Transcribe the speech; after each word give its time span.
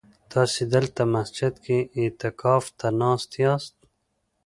تاسي 0.31 0.63
دلته 0.73 1.01
مسجد 1.15 1.53
کي 1.65 1.77
اعتکاف 2.01 2.63
ته 2.79 2.87
ناست 3.01 3.31
ياست؟ 3.43 3.75